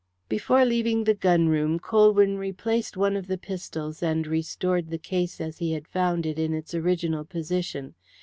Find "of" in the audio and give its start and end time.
3.15-3.27